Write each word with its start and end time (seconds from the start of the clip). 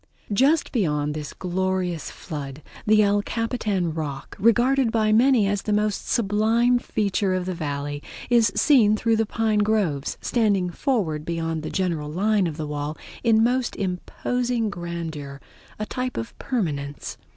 Just 0.33 0.71
beyond 0.71 1.13
this 1.13 1.31
glorious 1.31 2.09
flood 2.09 2.63
the 2.87 3.03
El 3.03 3.21
Capitan 3.21 3.93
Rock, 3.93 4.35
regarded 4.39 4.91
by 4.91 5.11
many 5.13 5.45
as 5.47 5.61
the 5.61 5.71
most 5.71 6.09
sublime 6.09 6.79
feature 6.79 7.35
of 7.35 7.45
the 7.45 7.53
Valley, 7.53 8.01
is 8.27 8.51
seen 8.55 8.97
through 8.97 9.15
the 9.17 9.27
pine 9.27 9.59
groves, 9.59 10.17
standing 10.19 10.71
forward 10.71 11.23
beyond 11.23 11.61
the 11.61 11.69
general 11.69 12.09
line 12.11 12.47
of 12.47 12.57
the 12.57 12.65
wall 12.65 12.97
in 13.23 13.43
most 13.43 13.75
imposing 13.75 14.71
grandeur, 14.71 15.39
a 15.77 15.85
type 15.85 16.17
of 16.17 16.35
permanence. 16.39 17.19